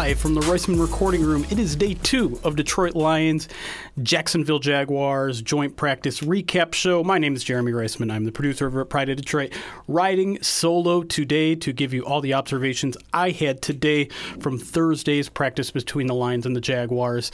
[0.00, 3.50] Live from the Reisman Recording Room, it is day two of Detroit Lions,
[4.02, 7.04] Jacksonville Jaguars joint practice recap show.
[7.04, 8.10] My name is Jeremy Reisman.
[8.10, 9.52] I'm the producer over at Pride of Detroit,
[9.88, 14.06] riding solo today to give you all the observations I had today
[14.40, 17.30] from Thursday's practice between the Lions and the Jaguars.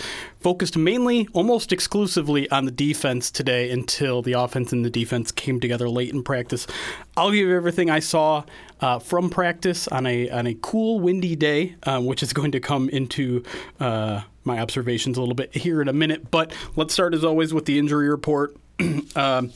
[0.47, 5.59] Focused mainly, almost exclusively, on the defense today until the offense and the defense came
[5.59, 6.69] together late in practice.
[7.17, 8.45] I'll give you everything I saw
[8.81, 12.61] uh, from practice on a on a cool, windy day, um, which is going to
[12.61, 13.43] come into
[13.81, 16.31] uh, my observations a little bit here in a minute.
[16.31, 18.57] But let's start as always with the injury report.
[19.17, 19.53] um,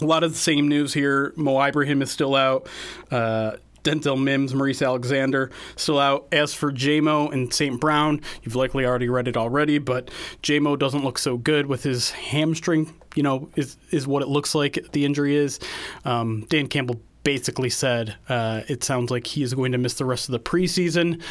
[0.00, 1.34] a lot of the same news here.
[1.36, 2.66] Mo Ibrahim is still out.
[3.10, 6.26] Uh, Denzel Mims, Maurice Alexander still out.
[6.32, 7.80] As for JMO and St.
[7.80, 10.10] Brown, you've likely already read it already, but
[10.42, 12.92] JMO doesn't look so good with his hamstring.
[13.14, 15.58] You know, is is what it looks like the injury is.
[16.04, 20.04] Um, Dan Campbell basically said uh, it sounds like he is going to miss the
[20.04, 21.22] rest of the preseason,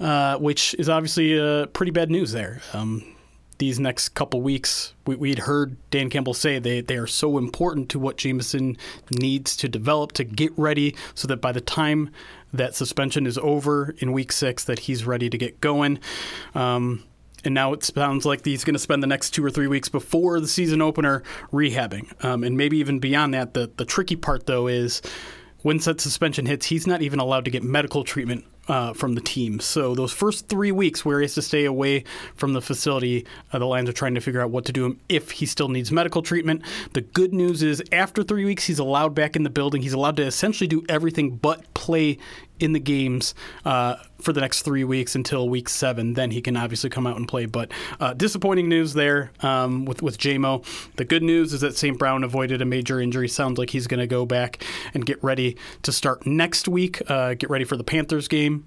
[0.00, 2.60] uh, which is obviously uh, pretty bad news there.
[2.72, 3.04] Um,
[3.58, 7.88] these next couple weeks, we, would heard Dan Campbell say they, they are so important
[7.90, 8.76] to what Jameson
[9.10, 12.10] needs to develop to get ready so that by the time
[12.52, 15.98] that suspension is over in week six, that he's ready to get going.
[16.54, 17.04] Um,
[17.44, 19.88] and now it sounds like he's going to spend the next two or three weeks
[19.88, 21.22] before the season opener
[21.52, 23.54] rehabbing, um, and maybe even beyond that.
[23.54, 25.00] The the tricky part though is
[25.62, 29.20] when said suspension hits, he's not even allowed to get medical treatment uh, from the
[29.20, 29.60] team.
[29.60, 32.04] So those first three weeks where he has to stay away
[32.36, 35.00] from the facility, uh, the Lions are trying to figure out what to do him
[35.08, 36.62] if he still needs medical treatment.
[36.92, 39.82] The good news is after three weeks, he's allowed back in the building.
[39.82, 42.18] He's allowed to essentially do everything but play
[42.60, 46.14] in the games uh, for the next three weeks until week seven.
[46.14, 47.46] Then he can obviously come out and play.
[47.46, 50.64] But uh, disappointing news there um, with with JMO.
[50.96, 51.98] The good news is that St.
[51.98, 53.28] Brown avoided a major injury.
[53.28, 54.64] Sounds like he's going to go back
[54.94, 57.02] and get ready to start next week.
[57.10, 58.66] Uh, get ready for the Panthers game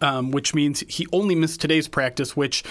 [0.00, 2.64] um, which means he only missed today's practice, which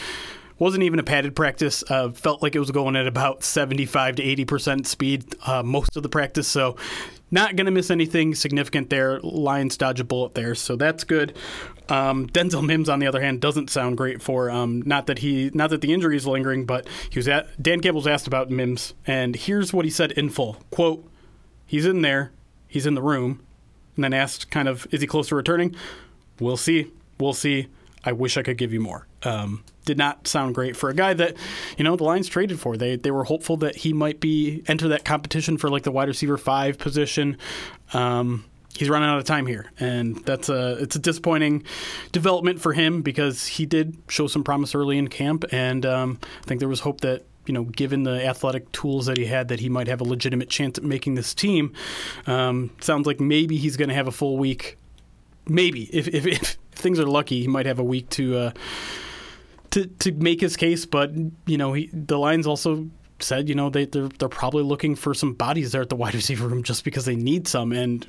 [0.57, 1.83] wasn't even a padded practice.
[1.89, 5.97] Uh, felt like it was going at about 75 to 80 percent speed uh, most
[5.97, 6.47] of the practice.
[6.47, 6.77] So
[7.31, 9.19] not going to miss anything significant there.
[9.21, 11.35] Lions dodge a bullet there, so that's good.
[11.89, 14.49] Um, Denzel Mims, on the other hand, doesn't sound great for.
[14.49, 17.81] Um, not that he, not that the injury is lingering, but he was at Dan
[17.81, 21.07] Campbell's asked about Mims, and here's what he said in full: "Quote,
[21.65, 22.31] he's in there,
[22.67, 23.43] he's in the room,"
[23.95, 25.75] and then asked, kind of, is he close to returning?
[26.39, 27.67] We'll see we'll see.
[28.03, 29.07] I wish I could give you more.
[29.25, 31.35] Um, did not sound great for a guy that,
[31.77, 32.75] you know, the Lions traded for.
[32.75, 36.07] They they were hopeful that he might be enter that competition for like the wide
[36.07, 37.37] receiver five position.
[37.93, 41.63] Um, he's running out of time here, and that's a it's a disappointing
[42.11, 46.47] development for him because he did show some promise early in camp, and um, I
[46.47, 49.59] think there was hope that you know, given the athletic tools that he had, that
[49.59, 51.73] he might have a legitimate chance at making this team.
[52.25, 54.77] Um, sounds like maybe he's going to have a full week.
[55.47, 58.51] Maybe if, if, if things are lucky, he might have a week to uh,
[59.75, 60.85] to to make his case.
[60.85, 61.11] But
[61.45, 65.13] you know, he, the Lions also said, you know, they they're, they're probably looking for
[65.13, 67.71] some bodies there at the wide receiver room just because they need some.
[67.71, 68.07] And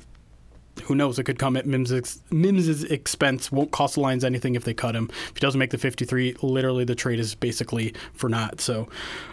[0.81, 1.19] who knows?
[1.19, 3.51] It could come at Mims' Mims's expense.
[3.51, 5.09] Won't cost the Lions anything if they cut him.
[5.29, 8.61] If he doesn't make the 53, literally the trade is basically for naught.
[8.61, 8.87] So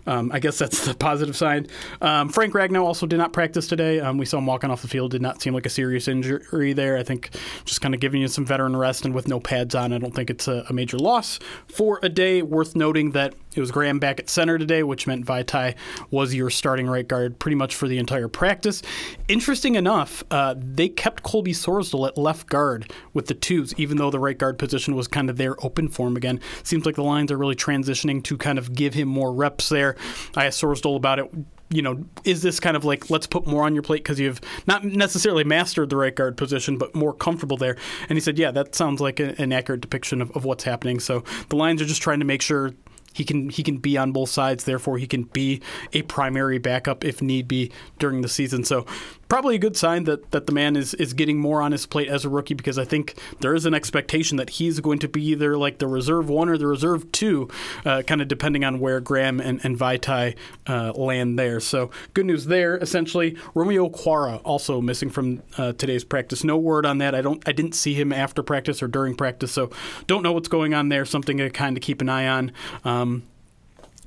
[0.06, 1.68] um, I guess that's the positive side.
[2.00, 4.00] Um, Frank Ragnow also did not practice today.
[4.00, 5.10] Um, we saw him walking off the field.
[5.10, 6.96] Did not seem like a serious injury there.
[6.96, 7.30] I think
[7.64, 10.14] just kind of giving you some veteran rest and with no pads on, I don't
[10.14, 12.42] think it's a, a major loss for a day.
[12.42, 15.74] Worth noting that it was Graham back at center today, which meant Vaitai
[16.10, 18.82] was your starting right guard pretty much for the entire practice.
[19.28, 24.10] Interesting enough, uh, they kept Colby Sorsdal at left guard with the twos, even though
[24.10, 26.40] the right guard position was kind of there open for him again.
[26.62, 29.96] Seems like the Lions are really transitioning to kind of give him more reps there.
[30.36, 31.30] I asked Sorsdal about it
[31.70, 34.40] you know, is this kind of like let's put more on your plate because you've
[34.66, 37.76] not necessarily mastered the right guard position, but more comfortable there?
[38.08, 41.00] And he said, yeah, that sounds like a, an accurate depiction of, of what's happening.
[41.00, 42.72] So the Lions are just trying to make sure
[43.14, 44.64] he can he can be on both sides.
[44.64, 45.62] Therefore, he can be
[45.94, 48.64] a primary backup if need be during the season.
[48.64, 48.84] So
[49.28, 52.08] probably a good sign that, that the man is, is getting more on his plate
[52.08, 55.24] as a rookie because I think there is an expectation that he's going to be
[55.26, 57.48] either like the reserve one or the reserve two,
[57.84, 60.36] uh, kind of depending on where Graham and, and Vaitai
[60.66, 61.60] uh, land there.
[61.60, 62.76] So good news there.
[62.76, 66.44] Essentially, Romeo Okwara also missing from uh, today's practice.
[66.44, 67.14] No word on that.
[67.14, 67.46] I don't.
[67.48, 69.70] I didn't see him after practice or during practice, so
[70.06, 71.04] don't know what's going on there.
[71.04, 72.52] Something to kind of keep an eye on.
[72.84, 73.24] Um,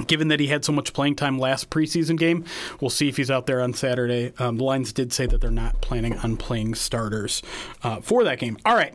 [0.05, 2.45] Given that he had so much playing time last preseason game,
[2.79, 4.31] we'll see if he's out there on Saturday.
[4.37, 7.41] Um, the Lions did say that they're not planning on playing starters
[7.83, 8.57] uh, for that game.
[8.63, 8.93] All right,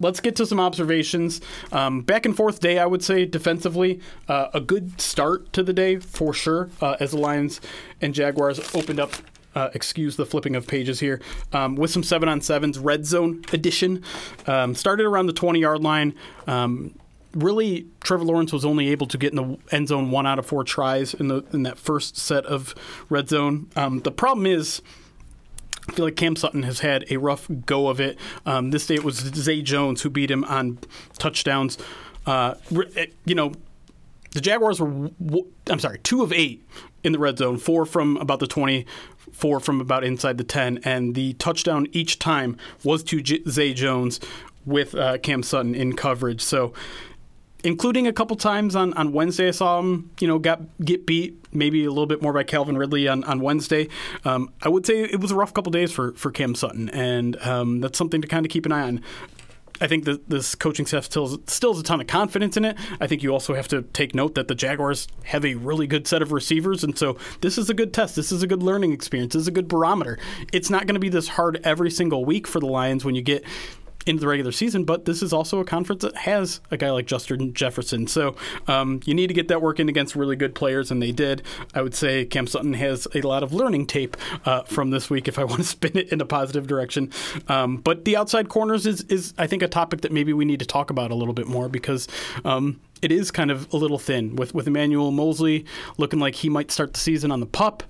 [0.00, 1.40] let's get to some observations.
[1.72, 5.72] Um, back and forth day, I would say defensively, uh, a good start to the
[5.72, 6.70] day for sure.
[6.80, 7.60] Uh, as the Lions
[8.00, 9.12] and Jaguars opened up.
[9.54, 11.18] Uh, excuse the flipping of pages here.
[11.50, 14.04] Um, with some seven on sevens, red zone edition.
[14.46, 16.14] Um, started around the 20 yard line.
[16.46, 16.94] Um,
[17.36, 20.46] really Trevor Lawrence was only able to get in the end zone one out of
[20.46, 22.74] four tries in the in that first set of
[23.08, 23.68] red zone.
[23.76, 24.82] Um, the problem is.
[25.88, 28.18] I feel like Cam Sutton has had a rough go of it.
[28.44, 30.80] Um, this day it was Zay Jones who beat him on
[31.16, 31.78] touchdowns.
[32.26, 32.54] Uh,
[32.96, 33.52] eh, you know,
[34.32, 35.10] the Jaguars were,
[35.70, 36.66] I'm sorry, two of eight
[37.04, 38.84] in the red zone, four from about the 20,
[39.32, 44.18] four from about inside the 10, and the touchdown each time was to Zay Jones
[44.66, 46.42] with uh, Cam Sutton in coverage.
[46.42, 46.74] So
[47.66, 49.48] including a couple times on, on Wednesday.
[49.48, 52.78] I saw him, you know, got get beat maybe a little bit more by Calvin
[52.78, 53.88] Ridley on, on Wednesday.
[54.24, 57.36] Um, I would say it was a rough couple days for, for Cam Sutton, and
[57.44, 59.02] um, that's something to kind of keep an eye on.
[59.80, 62.78] I think that this coaching staff still still has a ton of confidence in it.
[63.00, 66.06] I think you also have to take note that the Jaguars have a really good
[66.06, 68.14] set of receivers, and so this is a good test.
[68.14, 69.34] This is a good learning experience.
[69.34, 70.18] This is a good barometer.
[70.52, 73.22] It's not going to be this hard every single week for the Lions when you
[73.22, 73.44] get
[74.06, 77.06] into the regular season, but this is also a conference that has a guy like
[77.06, 78.06] Justin Jefferson.
[78.06, 78.36] So
[78.68, 81.42] um, you need to get that work in against really good players, and they did.
[81.74, 85.28] I would say Cam Sutton has a lot of learning tape uh, from this week
[85.28, 87.10] if I want to spin it in a positive direction.
[87.48, 90.60] Um, but the outside corners is, is, I think, a topic that maybe we need
[90.60, 92.06] to talk about a little bit more because
[92.44, 95.64] um, it is kind of a little thin with with Emmanuel Moseley
[95.98, 97.82] looking like he might start the season on the pup.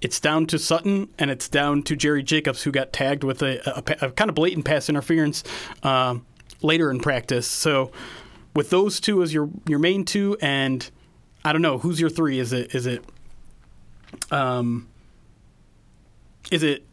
[0.00, 3.60] It's down to Sutton and it's down to Jerry Jacobs, who got tagged with a,
[4.02, 5.44] a, a kind of blatant pass interference
[5.82, 6.26] um,
[6.62, 7.46] later in practice.
[7.46, 7.90] So,
[8.54, 10.88] with those two as your your main two, and
[11.44, 12.38] I don't know who's your three.
[12.38, 13.04] Is it is it
[14.30, 14.88] um,
[16.50, 16.86] is it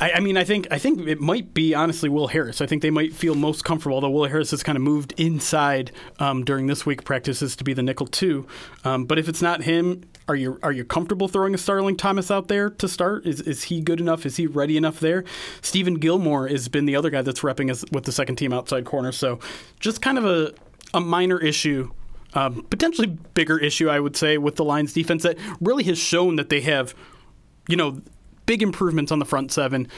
[0.00, 2.60] I, I, mean, I think I think it might be honestly Will Harris.
[2.60, 5.92] I think they might feel most comfortable, although Will Harris has kind of moved inside
[6.18, 8.46] um, during this week practices to be the nickel too.
[8.84, 12.30] Um, but if it's not him, are you are you comfortable throwing a Starling Thomas
[12.30, 13.26] out there to start?
[13.26, 14.26] Is is he good enough?
[14.26, 15.24] Is he ready enough there?
[15.60, 18.84] Steven Gilmore has been the other guy that's repping us with the second team outside
[18.84, 19.12] corner.
[19.12, 19.38] So
[19.80, 20.52] just kind of a
[20.92, 21.90] a minor issue
[22.34, 26.36] um, potentially bigger issue, I would say, with the Lions defense that really has shown
[26.36, 26.94] that they have,
[27.68, 28.02] you know,
[28.46, 29.88] big improvements on the front seven.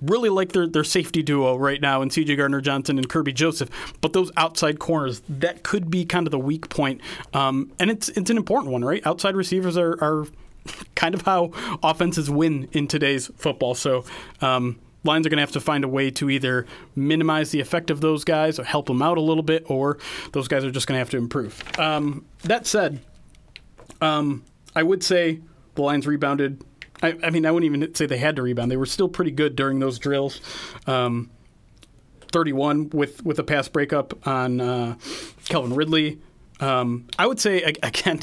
[0.00, 3.70] Really like their, their safety duo right now in CJ Gardner Johnson and Kerby Joseph,
[4.00, 7.00] but those outside corners that could be kind of the weak point,
[7.34, 9.06] um, and it's it's an important one, right?
[9.06, 10.26] Outside receivers are, are
[10.96, 11.52] kind of how
[11.84, 13.76] offenses win in today's football.
[13.76, 14.04] So
[14.40, 17.90] um, Lions are going to have to find a way to either minimize the effect
[17.90, 19.98] of those guys or help them out a little bit, or
[20.32, 21.62] those guys are just going to have to improve.
[21.78, 23.00] Um, that said,
[24.00, 24.44] um,
[24.76, 25.40] I would say
[25.74, 26.62] the lines rebounded
[27.02, 28.70] I, I, mean, I wouldn't even say they had to rebound.
[28.70, 30.40] They were still pretty good during those drills.
[30.86, 31.30] Um,
[32.32, 34.96] 31 with with a pass breakup on uh,
[35.44, 36.18] Calvin Ridley.
[36.60, 38.20] Um, I would say again,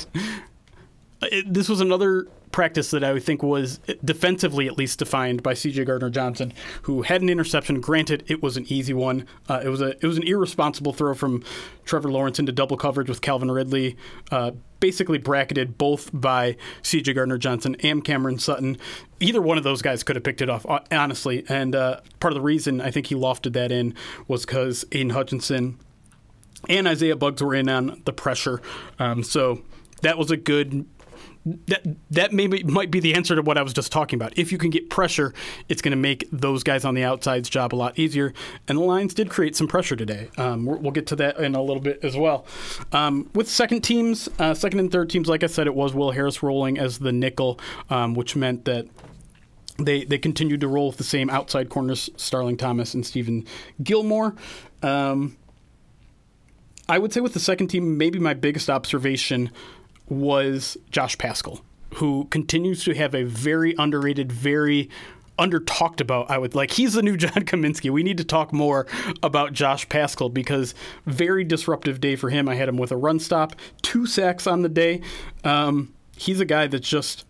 [1.21, 5.53] it, this was another practice that I would think was defensively at least defined by
[5.53, 5.85] C.J.
[5.85, 6.53] Gardner Johnson,
[6.83, 7.81] who had an interception.
[7.81, 9.25] Granted, it was an easy one.
[9.47, 11.43] Uh, it was a it was an irresponsible throw from
[11.85, 13.97] Trevor Lawrence into double coverage with Calvin Ridley.
[14.31, 17.13] Uh, basically bracketed both by C.J.
[17.13, 18.77] Gardner Johnson and Cameron Sutton.
[19.19, 21.43] Either one of those guys could have picked it off, honestly.
[21.49, 23.93] And uh, part of the reason I think he lofted that in
[24.27, 25.77] was because Aidan Hutchinson
[26.67, 28.61] and Isaiah Buggs were in on the pressure.
[28.97, 29.61] Um, so
[30.01, 30.85] that was a good
[31.45, 34.37] that that maybe might be the answer to what I was just talking about.
[34.37, 35.33] If you can get pressure,
[35.67, 38.33] it's going to make those guys on the outside's job a lot easier.
[38.67, 40.29] And the Lions did create some pressure today.
[40.37, 42.45] Um, we'll get to that in a little bit as well.
[42.91, 46.11] Um, with second teams, uh, second and third teams, like I said, it was Will
[46.11, 47.59] Harris rolling as the nickel,
[47.89, 48.87] um, which meant that
[49.77, 53.45] they they continued to roll with the same outside corners, Starling Thomas and Steven
[53.81, 54.35] Gilmore.
[54.83, 55.37] Um,
[56.89, 59.51] I would say with the second team, maybe my biggest observation
[60.09, 61.61] was Josh Paschal,
[61.95, 64.89] who continues to have a very underrated, very
[65.37, 66.29] under talked about.
[66.29, 67.89] I would like he's the new John Cominsky.
[67.89, 68.85] We need to talk more
[69.23, 70.75] about Josh Paschal because
[71.05, 72.47] very disruptive day for him.
[72.49, 75.01] I had him with a run stop, two sacks on the day.
[75.43, 77.25] Um, he's a guy that's just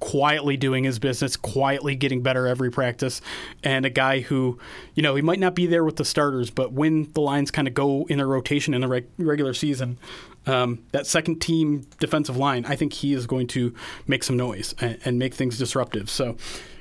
[0.00, 3.22] quietly doing his business, quietly getting better every practice,
[3.62, 4.58] and a guy who,
[4.94, 7.66] you know, he might not be there with the starters, but when the lines kind
[7.66, 9.98] of go in their rotation in the reg- regular season,
[10.46, 13.74] um, that second team defensive line, I think he is going to
[14.06, 16.10] make some noise and, and make things disruptive.
[16.10, 16.36] So,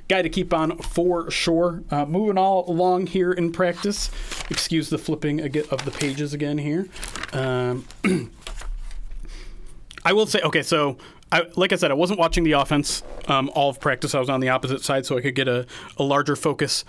[0.08, 1.84] guy to keep on for sure.
[1.90, 4.12] Uh, moving all along here in practice.
[4.50, 6.88] Excuse the flipping of the pages again here.
[7.32, 7.86] Um,
[10.06, 10.98] I will say, okay, so
[11.32, 14.14] I, like I said, I wasn't watching the offense um, all of practice.
[14.14, 15.66] I was on the opposite side, so I could get a,
[15.98, 16.84] a larger focus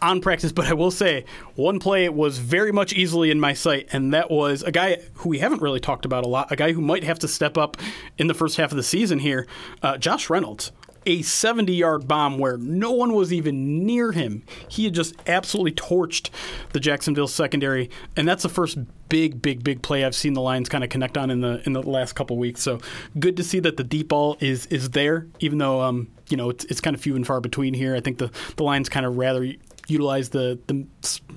[0.00, 0.52] on practice.
[0.52, 1.24] But I will say,
[1.54, 5.28] one play was very much easily in my sight, and that was a guy who
[5.28, 7.76] we haven't really talked about a lot, a guy who might have to step up
[8.18, 9.46] in the first half of the season here,
[9.82, 10.72] uh, Josh Reynolds
[11.06, 14.42] a 70 yard bomb where no one was even near him.
[14.68, 16.30] He had just absolutely torched
[16.72, 20.68] the Jacksonville secondary, and that's the first big, big, big play I've seen the Lions
[20.68, 22.60] kind of connect on in the in the last couple weeks.
[22.60, 22.80] So
[23.18, 26.50] good to see that the deep ball is is there, even though um you know
[26.50, 27.94] it's it's kind of few and far between here.
[27.94, 29.52] I think the the Lions kind of rather
[29.86, 30.86] utilize the, the,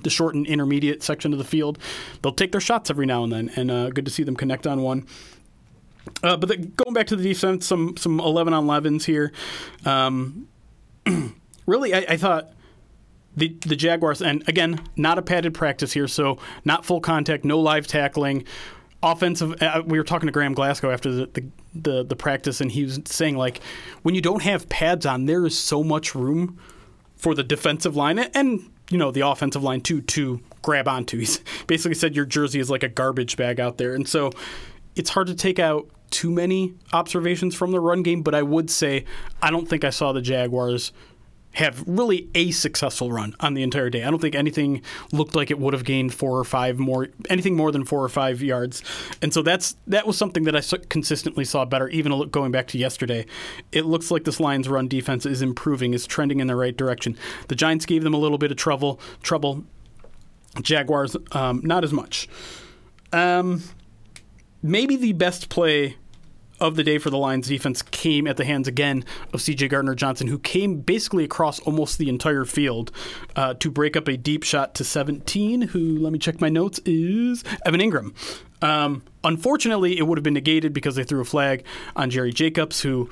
[0.02, 1.78] the short and intermediate section of the field.
[2.22, 4.66] They'll take their shots every now and then, and uh, good to see them connect
[4.66, 5.06] on one.
[6.22, 9.32] Uh, but the, going back to the defense, some some eleven on elevens here.
[9.84, 10.48] Um,
[11.66, 12.52] really, I, I, thought
[13.36, 17.58] the the Jaguars, and again, not a padded practice here, so not full contact, no
[17.58, 18.44] live tackling.
[19.02, 19.62] Offensive.
[19.62, 22.84] Uh, we were talking to Graham Glasgow after the, the, the the practice, and he
[22.84, 23.60] was saying like,
[24.02, 26.58] when you don't have pads on, there is so much room
[27.20, 31.18] for the defensive line and you know the offensive line too to grab onto.
[31.20, 34.30] He's basically said your jersey is like a garbage bag out there, and so
[34.96, 38.68] it's hard to take out too many observations from the run game, but I would
[38.68, 39.04] say
[39.40, 40.92] I don't think I saw the Jaguars
[41.52, 44.04] have really a successful run on the entire day.
[44.04, 47.56] I don't think anything looked like it would have gained four or five more, anything
[47.56, 48.82] more than four or five yards.
[49.20, 51.88] And so that's that was something that I consistently saw better.
[51.88, 53.26] Even going back to yesterday,
[53.72, 57.16] it looks like this Lions' run defense is improving, is trending in the right direction.
[57.48, 59.00] The Giants gave them a little bit of trouble.
[59.22, 59.64] Trouble.
[60.62, 62.28] Jaguars, um, not as much.
[63.12, 63.62] Um,
[64.62, 65.96] maybe the best play
[66.60, 69.94] of the day for the Lions defense came at the hands again of CJ Gardner
[69.94, 72.92] Johnson, who came basically across almost the entire field
[73.36, 76.80] uh, to break up a deep shot to 17, who, let me check my notes,
[76.84, 78.14] is Evan Engram.
[78.62, 81.64] Um, unfortunately, it would have been negated because they threw a flag
[81.96, 83.08] on Jerry Jacobs, who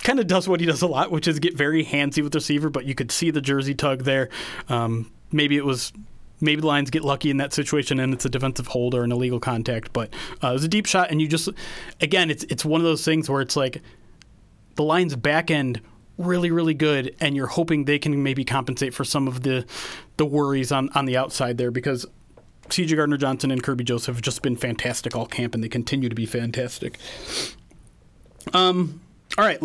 [0.00, 2.38] kind of does what he does a lot, which is get very handsy with the
[2.38, 4.28] receiver, but you could see the jersey tug there.
[4.68, 5.92] Um, maybe it was
[6.40, 9.12] maybe the Lions get lucky in that situation and it's a defensive hold or an
[9.12, 9.92] illegal contact.
[9.92, 10.12] But
[10.42, 11.48] uh, it was a deep shot, and you just
[12.00, 13.82] again, it's it's one of those things where it's like
[14.74, 15.80] the Lions back end
[16.18, 19.64] really really good, and you're hoping they can maybe compensate for some of the
[20.16, 22.06] the worries on on the outside there because.
[22.68, 26.08] CJ Gardner Johnson and Kerby Joseph have just been fantastic all camp, and they continue
[26.08, 26.98] to be fantastic.
[28.52, 29.00] Um,
[29.38, 29.60] all right,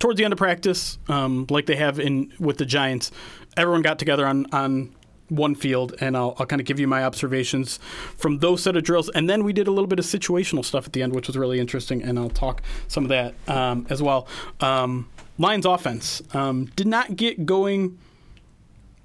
[0.00, 3.12] towards the end of practice, um, like they have in with the Giants,
[3.56, 4.94] everyone got together on on
[5.30, 7.78] one field, and I'll, I'll kind of give you my observations
[8.16, 9.08] from those set of drills.
[9.10, 11.36] And then we did a little bit of situational stuff at the end, which was
[11.36, 14.26] really interesting, and I'll talk some of that um, as well.
[14.60, 15.08] Um,
[15.38, 17.98] Lions offense um, did not get going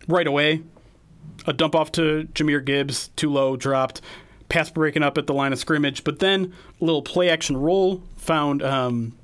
[0.07, 0.61] right away.
[1.47, 4.01] A dump off to Jahmyr Gibbs, too low, dropped.
[4.49, 8.03] Pass breaking up at the line of scrimmage, but then a little play action roll
[8.15, 9.17] found um,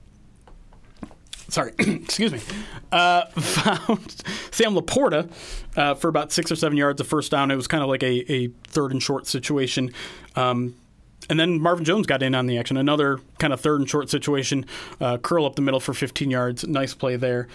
[1.51, 2.39] sorry, excuse me,
[2.91, 5.29] uh, found Sam LaPorta
[5.75, 7.51] uh, for about six or seven yards of first down.
[7.51, 9.93] It was kind of like a, a third and short situation.
[10.35, 10.75] Um,
[11.29, 12.77] and then Marvin Jones got in on the action.
[12.77, 14.65] Another kind of third and short situation,
[14.99, 16.67] uh, curl up the middle for 15 yards.
[16.67, 17.47] Nice play there.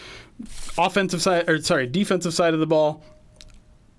[0.78, 3.02] Offensive side, or sorry, defensive side of the ball.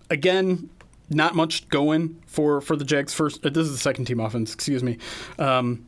[0.09, 0.69] Again,
[1.09, 3.13] not much going for for the Jags.
[3.13, 4.53] First, uh, this is the second team offense.
[4.53, 4.97] Excuse me.
[5.37, 5.85] Um,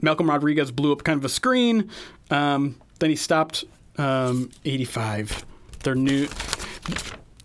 [0.00, 1.90] Malcolm Rodriguez blew up kind of a screen.
[2.30, 3.64] Um, then he stopped
[3.98, 5.44] um, 85.
[5.82, 6.28] Their new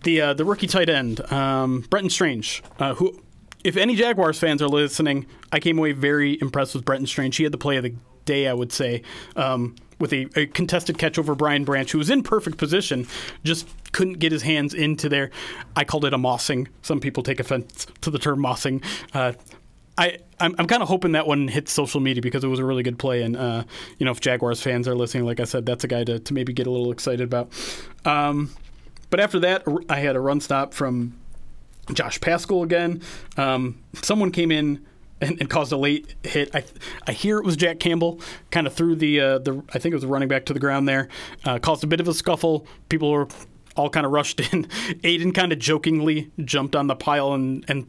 [0.04, 3.20] the uh, the rookie tight end, um, Brenton Strange, uh, who,
[3.64, 7.36] if any Jaguars fans are listening, I came away very impressed with Brenton Strange.
[7.36, 9.02] He had the play of the day, I would say,
[9.34, 13.08] um, with a, a, contested catch over Brian Branch, who was in perfect position,
[13.42, 15.32] just couldn't get his hands into there.
[15.74, 16.68] I called it a mossing.
[16.82, 18.84] Some people take offense to the term mossing.
[19.12, 19.32] Uh,
[19.98, 22.64] I I'm, I'm kind of hoping that one hits social media because it was a
[22.64, 23.64] really good play, and uh,
[23.98, 26.34] you know if Jaguars fans are listening, like I said, that's a guy to, to
[26.34, 27.50] maybe get a little excited about.
[28.04, 28.50] Um,
[29.10, 31.18] but after that, I had a run stop from
[31.92, 33.02] Josh Paschal again.
[33.36, 34.86] Um, someone came in
[35.20, 36.54] and, and, caused a late hit.
[36.54, 36.62] I,
[37.06, 38.20] I hear it was Jack Campbell.
[38.50, 40.88] Kind of threw the uh, the I think it was running back to the ground
[40.88, 41.08] there.
[41.44, 42.66] Uh, caused a bit of a scuffle.
[42.88, 43.26] People were
[43.76, 44.64] all kind of rushed in.
[45.02, 47.88] Aiden kind of jokingly jumped on the pile and and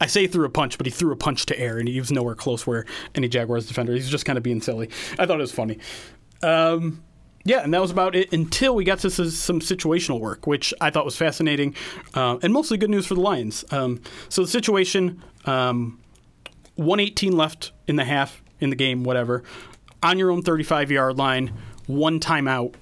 [0.00, 2.10] I say threw a punch, but he threw a punch to air, and he was
[2.10, 3.92] nowhere close where any Jaguars defender.
[3.92, 4.90] He's just kind of being silly.
[5.18, 5.78] I thought it was funny.
[6.42, 7.02] Um,
[7.44, 10.90] yeah, and that was about it until we got to some situational work, which I
[10.90, 11.76] thought was fascinating
[12.14, 13.64] uh, and mostly good news for the Lions.
[13.70, 16.00] Um, so the situation, um,
[16.74, 19.44] 118 left in the half in the game, whatever,
[20.02, 21.52] on your own 35 yard line,
[21.86, 22.74] one timeout.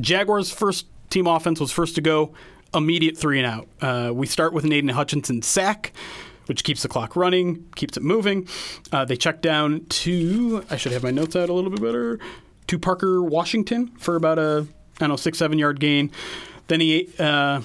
[0.00, 2.32] Jaguars' first team offense was first to go,
[2.74, 3.68] immediate three and out.
[3.80, 5.92] Uh, we start with Naden Aidan Hutchinson sack
[6.48, 8.48] which keeps the clock running, keeps it moving.
[8.90, 12.18] Uh, they check down to, I should have my notes out a little bit better,
[12.66, 16.10] to Parker Washington for about a, I don't know, six, seven yard gain.
[16.66, 17.62] Then he, uh,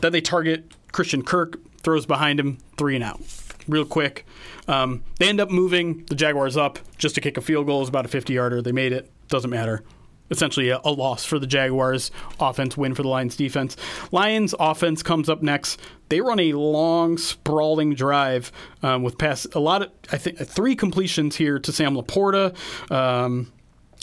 [0.00, 3.20] then they target Christian Kirk, throws behind him, three and out.
[3.68, 4.24] Real quick.
[4.68, 7.78] Um, they end up moving the Jaguars up just to kick a field goal.
[7.78, 8.62] It was about a 50 yarder.
[8.62, 9.10] They made it.
[9.28, 9.82] Doesn't matter
[10.30, 13.76] essentially a, a, loss for the Jaguars offense, win for the Lions defense.
[14.12, 15.80] Lions offense comes up next.
[16.08, 18.52] They run a long, sprawling drive
[18.82, 22.54] um, with pass a lot of I think three completions here to Sam LaPorta.
[22.90, 23.52] Um,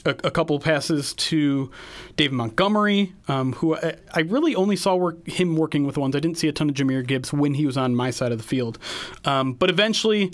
[0.06, 1.72] a, couple passes to
[2.18, 6.16] David Montgomery, um, who I, really only saw work, him working with ones.
[6.16, 8.38] I didn't see a ton of Jahmyr Gibbs when he was on my side of
[8.38, 8.78] the field.
[9.24, 10.32] Um, but eventually,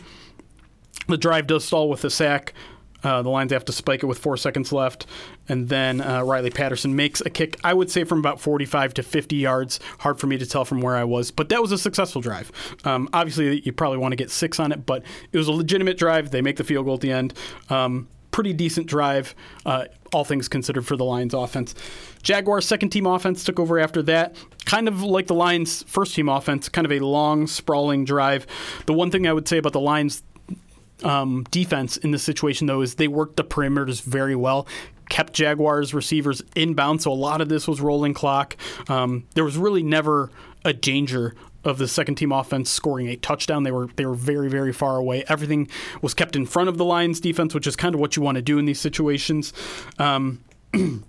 [1.08, 2.53] the drive does stall with a sack.
[3.03, 5.06] Uh, the Lions have to spike it with four seconds left,
[5.48, 7.58] and then uh, Riley Patterson makes a kick.
[7.63, 9.79] I would say from about 45 to 50 yards.
[10.00, 12.51] Hard for me to tell from where I was, but that was a successful drive.
[12.84, 15.98] Um, obviously, you probably want to get six on it, but it was a legitimate
[15.98, 16.32] drive.
[16.32, 17.34] They make the field goal at the end.
[17.70, 21.75] Um, pretty decent drive, uh, all things considered, for the Lions offense.
[22.24, 24.36] Jaguars' second team offense took over after that.
[24.65, 28.46] Kind of like the Lions' first team offense, kind of a long, sprawling drive.
[28.86, 30.24] The one thing I would say about the Lions'
[31.03, 34.68] um, defense in this situation, though, is they worked the perimeters very well.
[35.10, 38.56] Kept Jaguars receivers inbound, so a lot of this was rolling clock.
[38.88, 40.29] Um, there was really never
[40.63, 43.63] a danger of the second team offense scoring a touchdown.
[43.63, 45.24] They were they were very very far away.
[45.27, 45.68] Everything
[46.01, 48.36] was kept in front of the Lions defense, which is kind of what you want
[48.36, 49.51] to do in these situations.
[49.98, 50.44] Um,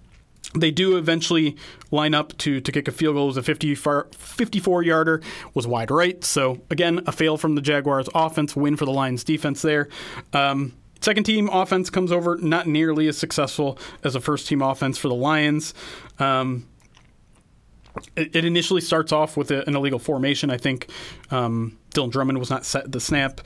[0.54, 1.56] they do eventually
[1.90, 3.25] line up to, to kick a field goal.
[3.25, 5.23] It was a 54 yarder,
[5.54, 6.23] was wide right.
[6.25, 9.88] So, again, a fail from the Jaguars offense, win for the Lions defense there.
[10.33, 14.98] Um, second team offense comes over not nearly as successful as a first team offense
[14.98, 15.72] for the Lions.
[16.18, 16.66] Um,
[18.16, 20.50] it, it, initially starts off with an illegal formation.
[20.50, 20.88] I think
[21.31, 23.40] um, Dylan Drummond was not set the snap.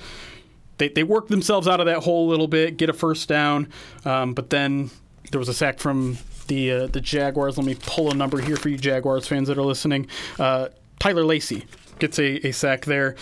[0.78, 3.68] They, they work themselves out of that hole a little bit, get a first down,
[4.04, 4.90] um, but then
[5.30, 7.56] there was a sack from the uh, the Jaguars.
[7.56, 10.06] Let me pull a number here for you Jaguars fans that are listening.
[10.38, 11.66] Uh, Tyler Lacy
[11.98, 13.14] gets a, a sack there.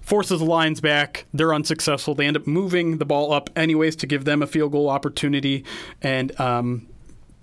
[0.00, 1.26] Forces the lines back.
[1.34, 2.14] They're unsuccessful.
[2.14, 5.64] They end up moving the ball up anyways to give them a field goal opportunity.
[6.00, 6.86] And um,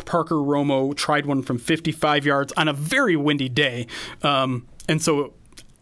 [0.06, 3.86] Parker Romo tried one from 55 yards on a very windy day.
[4.24, 5.34] Um, and so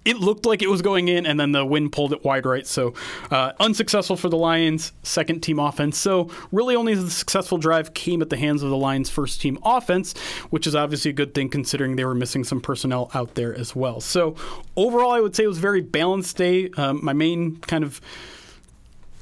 [0.05, 2.67] it looked like it was going in, and then the wind pulled it wide right.
[2.67, 2.93] So
[3.31, 5.97] uh, unsuccessful for the Lions' second team offense.
[5.97, 9.59] So really, only the successful drive came at the hands of the Lions' first team
[9.63, 10.17] offense,
[10.49, 13.75] which is obviously a good thing considering they were missing some personnel out there as
[13.75, 14.01] well.
[14.01, 14.35] So
[14.75, 16.69] overall, I would say it was a very balanced day.
[16.77, 18.01] Um, my main kind of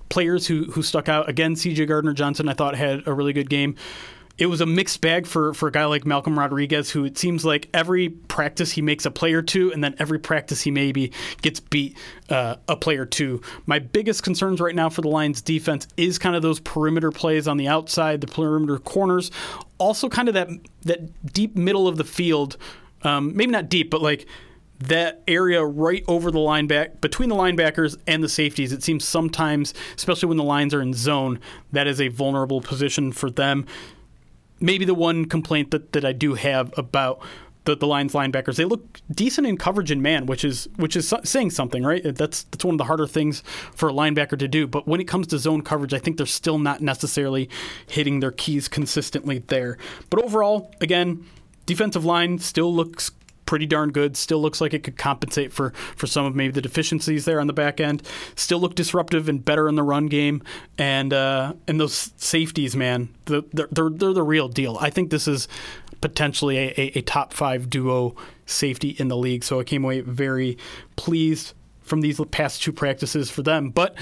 [0.09, 1.85] players who who stuck out again, C.J.
[1.85, 3.75] Gardner Johnson, I thought had a really good game
[4.37, 7.45] it was a mixed bag for, for a guy like Malcolm Rodriguez, who it seems
[7.45, 11.11] like every practice he makes a play or two, and then every practice he maybe
[11.41, 11.97] gets beat
[12.29, 13.41] uh, a play or two.
[13.65, 17.47] My biggest concerns right now for the Lions defense is kind of those perimeter plays
[17.47, 19.31] on the outside, the perimeter corners,
[19.77, 20.49] also kind of that
[20.83, 22.57] that deep middle of the field.
[23.03, 24.27] Um, maybe not deep, but like
[24.79, 28.71] that area right over the lineback between the linebackers and the safeties.
[28.71, 31.39] It seems sometimes, especially when the lines are in zone,
[31.71, 33.65] that is a vulnerable position for them
[34.61, 37.21] maybe the one complaint that, that I do have about
[37.65, 38.55] the, the Lions linebackers.
[38.55, 42.01] They look decent in coverage and man, which is which is saying something, right?
[42.03, 43.43] That's that's one of the harder things
[43.75, 44.67] for a linebacker to do.
[44.67, 47.49] But when it comes to zone coverage, I think they're still not necessarily
[47.87, 49.77] hitting their keys consistently there.
[50.09, 51.25] But overall, again,
[51.65, 53.11] defensive line still looks
[53.51, 54.15] pretty darn good.
[54.15, 57.47] Still looks like it could compensate for for some of maybe the deficiencies there on
[57.47, 58.01] the back end.
[58.35, 60.41] Still look disruptive and better in the run game.
[60.77, 64.77] And uh, and those safeties, man, they're, they're, they're the real deal.
[64.79, 65.49] I think this is
[65.99, 69.43] potentially a, a, a top five duo safety in the league.
[69.43, 70.57] So I came away very
[70.95, 73.69] pleased from these past two practices for them.
[73.69, 73.97] But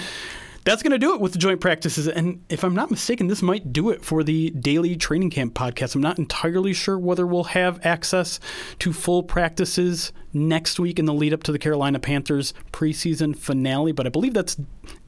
[0.70, 2.08] that's going to do it with the joint practices.
[2.08, 5.96] And if I'm not mistaken, this might do it for the daily training camp podcast.
[5.96, 8.40] I'm not entirely sure whether we'll have access
[8.80, 13.92] to full practices next week in the lead up to the Carolina Panthers preseason finale,
[13.92, 14.58] but I believe that's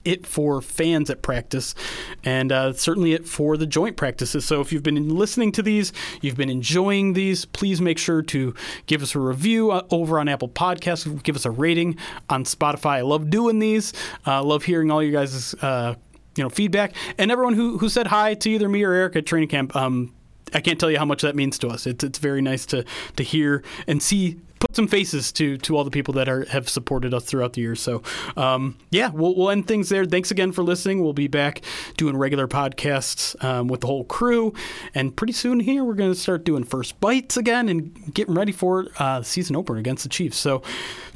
[0.06, 1.76] it for fans at practice,
[2.24, 4.46] and uh, certainly it for the joint practices.
[4.46, 8.54] So if you've been listening to these, you've been enjoying these, please make sure to
[8.86, 11.22] give us a review uh, over on Apple Podcasts.
[11.24, 11.98] Give us a rating
[12.30, 12.98] on Spotify.
[12.98, 13.94] I love doing these.
[14.26, 15.96] Uh, love hearing all you guys' uh,
[16.36, 19.26] you know feedback, and everyone who who said hi to either me or Erik at
[19.26, 19.76] training camp.
[19.76, 20.14] Um,
[20.54, 21.88] I can't tell you how much that means to us.
[21.88, 22.86] It's it's very nice to
[23.16, 26.70] to hear and see put some faces to to all the people that are have
[26.70, 27.76] supported us throughout the year.
[27.76, 28.04] So,
[28.38, 30.06] um, yeah, we'll, we'll end things there.
[30.06, 31.04] Thanks again for listening.
[31.04, 31.62] We'll be back
[31.98, 34.54] doing regular podcasts um, with the whole crew,
[34.96, 38.52] and pretty soon here we're going to start doing first bites again and getting ready
[38.52, 40.38] for uh, season opener against the Chiefs.
[40.38, 40.62] So,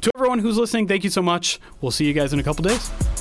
[0.02, 1.60] to everyone who's listening, thank you so much.
[1.80, 3.15] We'll see you guys in a couple days.